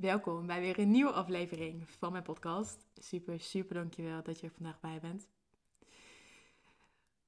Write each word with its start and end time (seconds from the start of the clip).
Welkom 0.00 0.46
bij 0.46 0.60
weer 0.60 0.78
een 0.78 0.90
nieuwe 0.90 1.12
aflevering 1.12 1.90
van 1.90 2.12
mijn 2.12 2.24
podcast. 2.24 2.86
Super, 2.94 3.40
super 3.40 3.74
dankjewel 3.74 4.22
dat 4.22 4.40
je 4.40 4.46
er 4.46 4.52
vandaag 4.52 4.80
bij 4.80 5.00
bent. 5.00 5.28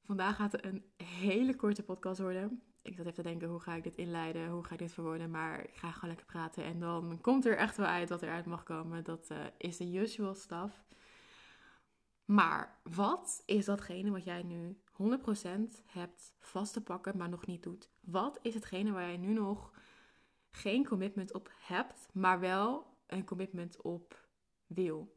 Vandaag 0.02 0.36
gaat 0.36 0.52
het 0.52 0.64
een 0.64 0.84
hele 1.04 1.56
korte 1.56 1.82
podcast 1.82 2.20
worden. 2.20 2.62
Ik 2.82 2.96
zat 2.96 3.06
even 3.06 3.14
te 3.14 3.22
denken, 3.22 3.48
hoe 3.48 3.60
ga 3.60 3.74
ik 3.74 3.82
dit 3.82 3.96
inleiden? 3.96 4.48
Hoe 4.48 4.64
ga 4.64 4.72
ik 4.72 4.78
dit 4.78 4.92
verwoorden? 4.92 5.30
Maar 5.30 5.64
ik 5.64 5.76
ga 5.76 5.90
gewoon 5.90 6.08
lekker 6.08 6.26
praten 6.26 6.64
en 6.64 6.80
dan 6.80 7.18
komt 7.20 7.46
er 7.46 7.56
echt 7.56 7.76
wel 7.76 7.86
uit 7.86 8.08
wat 8.08 8.22
eruit 8.22 8.46
mag 8.46 8.62
komen. 8.62 9.04
Dat 9.04 9.28
uh, 9.32 9.38
is 9.58 9.76
de 9.76 9.92
usual 9.92 10.34
stuff. 10.34 10.84
Maar 12.24 12.80
wat 12.82 13.42
is 13.46 13.64
datgene 13.64 14.10
wat 14.10 14.24
jij 14.24 14.42
nu 14.42 14.80
100% 15.02 15.84
hebt 15.86 16.34
vast 16.38 16.72
te 16.72 16.82
pakken, 16.82 17.16
maar 17.16 17.28
nog 17.28 17.46
niet 17.46 17.62
doet? 17.62 17.90
Wat 18.00 18.38
is 18.42 18.54
hetgene 18.54 18.92
waar 18.92 19.06
jij 19.06 19.16
nu 19.16 19.32
nog 19.32 19.72
geen 20.52 20.86
commitment 20.86 21.32
op 21.32 21.50
hebt, 21.58 22.08
maar 22.12 22.40
wel 22.40 22.86
een 23.06 23.24
commitment 23.24 23.82
op 23.82 24.28
wil? 24.66 25.16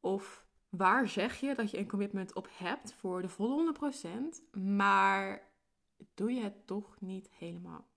Of 0.00 0.46
waar 0.68 1.08
zeg 1.08 1.40
je 1.40 1.54
dat 1.54 1.70
je 1.70 1.78
een 1.78 1.88
commitment 1.88 2.34
op 2.34 2.48
hebt 2.50 2.92
voor 2.92 3.22
de 3.22 3.28
volle 3.28 3.74
100%, 4.52 4.60
maar 4.62 5.42
doe 6.14 6.32
je 6.32 6.42
het 6.42 6.66
toch 6.66 7.00
niet 7.00 7.30
helemaal? 7.30 7.88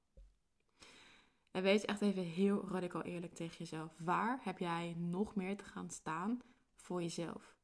En 1.52 1.64
wees 1.64 1.86
echt 1.86 2.02
even 2.02 2.24
heel 2.24 2.68
radicaal 2.70 3.02
eerlijk 3.02 3.34
tegen 3.34 3.58
jezelf. 3.58 3.92
Waar 3.98 4.40
heb 4.42 4.60
jij 4.60 4.96
nog 4.98 5.36
meer 5.36 5.58
te 5.58 5.64
gaan 5.64 5.90
staan 5.90 6.42
voor 6.76 7.02
jezelf? 7.02 7.58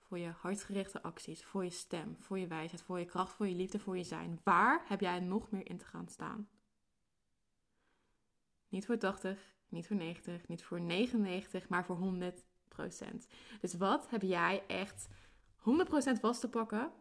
Voor 0.00 0.18
je 0.18 0.28
hartgerichte 0.28 1.02
acties, 1.02 1.44
voor 1.44 1.64
je 1.64 1.70
stem, 1.70 2.16
voor 2.20 2.38
je 2.38 2.46
wijsheid, 2.46 2.82
voor 2.82 2.98
je 2.98 3.04
kracht, 3.04 3.32
voor 3.32 3.48
je 3.48 3.54
liefde, 3.54 3.78
voor 3.78 3.96
je 3.96 4.04
zijn. 4.04 4.40
Waar 4.44 4.84
heb 4.88 5.00
jij 5.00 5.20
nog 5.20 5.50
meer 5.50 5.68
in 5.68 5.78
te 5.78 5.84
gaan 5.84 6.08
staan? 6.08 6.48
Niet 8.74 8.86
voor 8.86 8.98
80, 8.98 9.54
niet 9.68 9.86
voor 9.86 9.96
90, 9.96 10.48
niet 10.48 10.62
voor 10.62 10.80
99, 10.80 11.68
maar 11.68 11.84
voor 11.84 11.96
100% 11.96 13.28
Dus 13.60 13.74
wat 13.74 14.10
heb 14.10 14.22
jij 14.22 14.62
echt 14.66 15.08
100% 15.58 16.20
vast 16.20 16.40
te 16.40 16.48
pakken, 16.48 16.92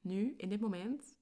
nu, 0.00 0.34
in 0.36 0.48
dit 0.48 0.60
moment, 0.60 1.18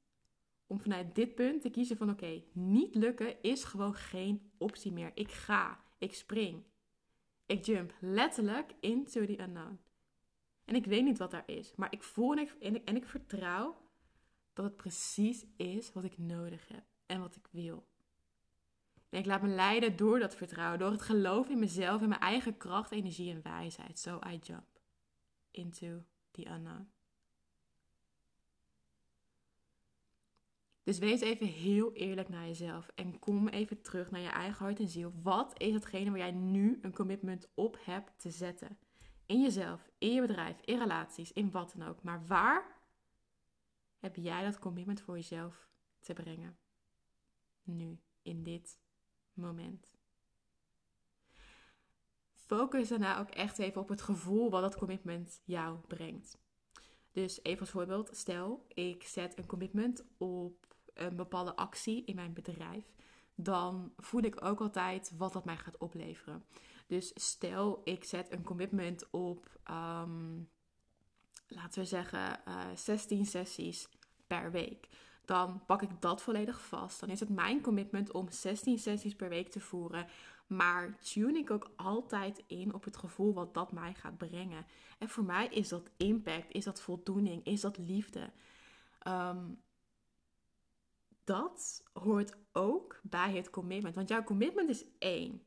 om 0.67 0.81
vanuit 0.81 1.15
dit 1.15 1.35
punt 1.35 1.63
te 1.63 1.71
kiezen 1.71 1.97
van 1.97 2.11
oké, 2.11 2.43
niet 2.53 2.95
lukken 2.95 3.43
is 3.43 3.65
gewoon 3.65 3.95
geen 3.95 4.51
optie 4.57 4.93
meer. 4.93 5.11
Ik 5.15 5.31
ga, 5.31 5.85
ik 5.99 6.15
spring, 6.15 6.65
ik 7.47 7.65
jump 7.65 7.95
letterlijk 8.01 8.75
into 8.81 9.25
the 9.25 9.41
unknown. 9.41 9.79
En 10.65 10.75
ik 10.75 10.87
weet 10.87 11.05
niet 11.05 11.19
wat 11.19 11.31
daar 11.31 11.49
is, 11.49 11.75
maar 11.77 11.93
ik 11.93 12.03
voel 12.03 12.33
en 12.33 12.39
ik, 12.39 12.57
en 12.61 12.75
ik, 12.75 12.89
en 12.89 12.97
ik 12.97 13.07
vertrouw 13.07 13.77
dat 14.53 14.65
het 14.65 14.77
precies 14.77 15.47
is 15.57 15.93
wat 15.93 16.05
ik 16.05 16.19
nodig 16.19 16.69
heb 16.69 16.85
en 17.07 17.21
wat 17.21 17.37
ik 17.37 17.49
wil. 17.51 17.87
En 19.09 19.19
ik 19.19 19.27
laat 19.27 19.43
me 19.43 19.49
leiden 19.49 19.97
door 19.97 20.19
dat 20.19 20.37
vertrouwen, 20.37 20.79
door 20.79 20.91
het 20.91 21.03
geloof 21.03 21.49
in 21.49 21.59
mezelf 21.59 22.03
en 22.03 22.09
mijn 22.09 22.21
eigen 22.21 22.57
kracht, 22.57 22.91
energie 22.91 23.33
en 23.33 23.43
wijsheid. 23.43 23.99
So 23.99 24.19
I 24.27 24.39
jump 24.43 24.81
into 25.51 26.03
the 26.31 26.47
unknown. 26.47 26.91
Dus 30.89 30.99
wees 30.99 31.21
even 31.21 31.47
heel 31.47 31.93
eerlijk 31.93 32.29
naar 32.29 32.47
jezelf 32.47 32.89
en 32.95 33.19
kom 33.19 33.49
even 33.49 33.83
terug 33.83 34.11
naar 34.11 34.21
je 34.21 34.29
eigen 34.29 34.65
hart 34.65 34.81
en 34.81 34.89
ziel. 34.89 35.13
Wat 35.23 35.61
is 35.61 35.73
hetgene 35.73 36.11
waar 36.11 36.19
jij 36.19 36.31
nu 36.31 36.79
een 36.83 36.95
commitment 36.95 37.49
op 37.55 37.79
hebt 37.85 38.13
te 38.17 38.31
zetten? 38.31 38.79
In 39.27 39.43
jezelf, 39.43 39.91
in 39.99 40.13
je 40.13 40.21
bedrijf, 40.21 40.61
in 40.65 40.79
relaties, 40.79 41.33
in 41.33 41.51
wat 41.51 41.75
dan 41.77 41.89
ook. 41.89 42.03
Maar 42.03 42.27
waar 42.27 42.77
heb 43.99 44.17
jij 44.17 44.45
dat 44.45 44.59
commitment 44.59 45.01
voor 45.01 45.15
jezelf 45.15 45.69
te 46.01 46.13
brengen? 46.13 46.59
Nu, 47.63 47.99
in 48.23 48.43
dit 48.43 48.79
moment. 49.39 49.93
Focus 52.33 52.89
daarna 52.89 53.19
ook 53.19 53.31
echt 53.31 53.59
even 53.59 53.81
op 53.81 53.89
het 53.89 54.03
gevoel 54.03 54.51
wat 54.51 54.63
dat 54.63 54.77
commitment 54.77 55.41
jou 55.45 55.79
brengt. 55.87 56.39
Dus 57.13 57.43
even 57.43 57.61
als 57.61 57.71
voorbeeld, 57.71 58.17
stel 58.17 58.67
ik 58.69 59.03
zet 59.03 59.39
een 59.39 59.47
commitment 59.47 60.05
op 60.17 60.77
een 60.95 61.17
bepaalde 61.17 61.57
actie 61.57 62.05
in 62.05 62.15
mijn 62.15 62.33
bedrijf, 62.33 62.85
dan 63.35 63.93
voel 63.97 64.23
ik 64.23 64.45
ook 64.45 64.61
altijd 64.61 65.13
wat 65.17 65.33
dat 65.33 65.45
mij 65.45 65.57
gaat 65.57 65.79
opleveren. 65.79 66.45
Dus 66.87 67.11
stel 67.15 67.81
ik 67.85 68.05
zet 68.05 68.33
een 68.33 68.43
commitment 68.43 69.11
op, 69.11 69.61
um, 69.71 70.51
laten 71.47 71.81
we 71.81 71.87
zeggen, 71.87 72.41
uh, 72.49 72.71
eh, 72.71 72.77
16 72.77 73.27
sessies 73.27 73.89
per 74.27 74.51
week 74.51 74.89
dan 75.29 75.61
pak 75.67 75.83
ik 75.83 75.91
dat 76.01 76.23
volledig 76.23 76.61
vast. 76.61 77.01
Dan 77.01 77.09
is 77.09 77.21
het 77.21 77.29
mijn 77.29 77.61
commitment 77.61 78.13
om 78.13 78.31
16 78.31 78.79
sessies 78.79 79.15
per 79.15 79.29
week 79.29 79.51
te 79.51 79.61
voeren. 79.61 80.07
Maar 80.47 80.99
tune 80.99 81.39
ik 81.39 81.51
ook 81.51 81.71
altijd 81.77 82.43
in 82.47 82.75
op 82.75 82.85
het 82.85 82.97
gevoel 82.97 83.35
wat 83.35 83.55
dat 83.55 83.73
mij 83.73 83.95
gaat 83.95 84.17
brengen. 84.17 84.67
En 84.99 85.09
voor 85.09 85.25
mij 85.25 85.47
is 85.47 85.69
dat 85.69 85.91
impact, 85.97 86.53
is 86.53 86.65
dat 86.65 86.81
voldoening, 86.81 87.45
is 87.45 87.61
dat 87.61 87.79
liefde. 87.79 88.31
Ehm, 88.99 89.45
dat 91.25 91.85
hoort 91.93 92.37
ook 92.53 93.01
bij 93.03 93.37
het 93.37 93.51
commitment. 93.51 93.95
Want 93.95 94.09
jouw 94.09 94.25
commitment 94.25 94.69
is 94.69 94.85
één. 94.99 95.43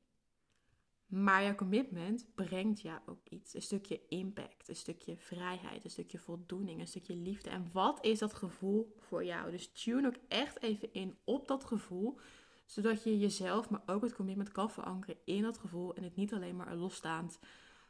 Maar 1.12 1.44
jouw 1.44 1.56
commitment 1.56 2.26
brengt 2.36 2.82
jou 2.82 3.00
ook 3.06 3.28
iets. 3.30 3.54
Een 3.54 3.62
stukje 3.62 4.02
impact, 4.08 4.70
een 4.70 4.76
stukje 4.76 5.18
vrijheid, 5.18 5.84
een 5.84 5.90
stukje 5.90 6.18
voldoening, 6.18 6.80
een 6.80 6.88
stukje 6.88 7.16
liefde. 7.16 7.50
En 7.50 7.70
wat 7.72 8.06
is 8.06 8.20
dat 8.20 8.34
gevoel 8.34 8.96
voor 8.98 9.26
jou? 9.26 9.52
Dus 9.52 9.72
tune 9.72 10.08
ook 10.08 10.18
echt 10.28 10.62
even 10.62 10.94
in 10.94 11.18
op 11.24 11.48
dat 11.48 11.64
gevoel. 11.64 12.20
Zodat 12.66 13.04
je 13.04 13.20
jezelf, 13.20 13.70
maar 13.70 13.82
ook 13.86 14.02
het 14.02 14.16
commitment 14.16 14.52
kan 14.52 14.72
verankeren 14.72 15.18
in 15.26 15.42
dat 15.42 15.58
gevoel. 15.58 15.96
En 15.96 16.04
het 16.04 16.16
niet 16.16 16.34
alleen 16.34 16.56
maar 16.56 16.72
een 16.72 16.78
losstaand, 16.78 17.40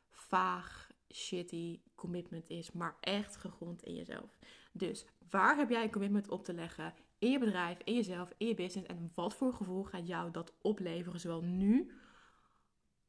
vaag, 0.10 0.90
shitty 1.14 1.80
commitment 1.96 2.50
is. 2.50 2.72
Maar 2.72 2.98
echt 3.00 3.36
gegrond 3.36 3.84
in 3.84 3.96
jezelf. 3.96 4.38
Dus 4.72 5.06
waar 5.30 5.58
heb 5.58 5.70
jij 5.70 5.84
een 5.84 5.92
commitment 5.92 6.30
op 6.30 6.44
te 6.44 6.54
leggen? 6.54 6.94
In 7.20 7.32
je 7.32 7.40
bedrijf, 7.40 7.78
in 7.84 7.96
jezelf, 7.96 8.34
in 8.38 8.48
je 8.48 8.54
business. 8.54 8.88
En 8.88 9.12
wat 9.16 9.36
voor 9.36 9.54
gevoel 9.54 9.84
gaat 9.84 10.08
jou 10.08 10.32
dat 10.32 10.54
opleveren? 10.62 11.20
Zowel 11.20 11.42
nu 11.42 11.92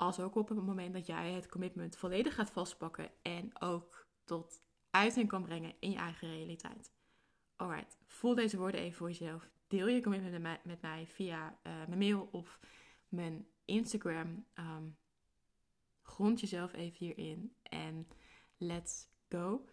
als 0.02 0.20
ook 0.20 0.34
op 0.34 0.48
het 0.48 0.64
moment 0.64 0.92
dat 0.92 1.06
jij 1.06 1.32
het 1.32 1.48
commitment 1.48 1.96
volledig 1.96 2.34
gaat 2.34 2.50
vastpakken 2.50 3.10
en 3.22 3.62
ook 3.62 4.06
tot 4.24 4.62
uiting 4.90 5.28
kan 5.28 5.42
brengen 5.42 5.74
in 5.80 5.90
je 5.90 5.96
eigen 5.96 6.28
realiteit. 6.28 6.92
Alright, 7.56 7.98
voel 8.06 8.34
deze 8.34 8.58
woorden 8.58 8.80
even 8.80 8.96
voor 8.96 9.08
jezelf. 9.08 9.50
Deel 9.66 9.88
je 9.88 10.02
commitment 10.02 10.64
met 10.64 10.80
mij 10.80 11.06
via 11.06 11.58
uh, 11.62 11.72
mijn 11.86 11.98
mail 11.98 12.28
of 12.32 12.60
mijn 13.08 13.46
Instagram. 13.64 14.46
Um, 14.54 14.96
grond 16.02 16.40
jezelf 16.40 16.72
even 16.72 16.98
hierin 16.98 17.56
en 17.62 18.08
let's 18.56 19.08
go. 19.28 19.64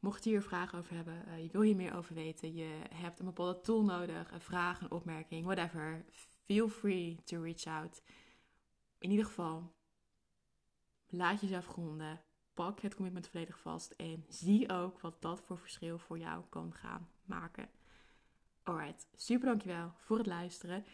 Mocht 0.00 0.24
je 0.24 0.30
hier 0.30 0.42
vragen 0.42 0.78
over 0.78 0.94
hebben, 0.94 1.24
uh, 1.28 1.42
je 1.42 1.50
wil 1.50 1.60
hier 1.60 1.76
meer 1.76 1.96
over 1.96 2.14
weten, 2.14 2.54
je 2.54 2.80
hebt 2.94 3.18
een 3.18 3.26
bepaalde 3.26 3.60
tool 3.60 3.84
nodig, 3.84 4.32
een 4.32 4.40
vraag, 4.40 4.80
een 4.80 4.90
opmerking, 4.90 5.44
whatever, 5.44 6.04
feel 6.44 6.68
free 6.68 7.18
to 7.24 7.42
reach 7.42 7.66
out 7.66 8.02
in 9.04 9.10
ieder 9.10 9.26
geval, 9.26 9.74
laat 11.06 11.40
jezelf 11.40 11.66
gronden. 11.66 12.20
Pak 12.54 12.80
het 12.80 12.94
commitment 12.94 13.28
volledig 13.28 13.58
vast. 13.58 13.90
En 13.90 14.24
zie 14.28 14.70
ook 14.70 15.00
wat 15.00 15.22
dat 15.22 15.42
voor 15.42 15.58
verschil 15.58 15.98
voor 15.98 16.18
jou 16.18 16.44
kan 16.48 16.72
gaan 16.72 17.08
maken. 17.24 17.68
Alright, 18.62 19.06
super 19.16 19.46
dankjewel 19.46 19.92
voor 19.96 20.18
het 20.18 20.26
luisteren. 20.26 20.84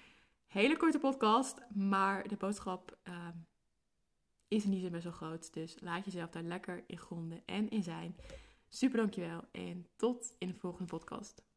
Hele 0.47 0.77
korte 0.77 0.99
podcast, 0.99 1.61
maar 1.75 2.29
de 2.29 2.37
boodschap 2.37 2.99
uh, 3.05 3.29
is 4.49 4.65
in 4.65 4.71
die 4.71 4.81
zin 4.81 4.93
best 4.93 5.07
groot. 5.07 5.53
Dus 5.53 5.77
laat 5.81 6.05
jezelf 6.05 6.31
daar 6.31 6.43
lekker 6.43 6.85
in 6.87 6.99
gronden 6.99 7.43
en 7.47 7.69
in 7.69 7.83
zijn. 7.83 8.17
Super 8.69 8.99
dankjewel 8.99 9.45
en 9.53 9.87
tot 9.97 10.35
in 10.39 10.49
de 10.49 10.55
volgende 10.55 10.97
podcast. 10.97 11.50